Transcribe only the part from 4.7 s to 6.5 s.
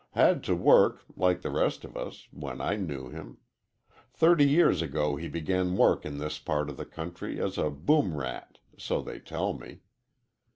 ago he began work in this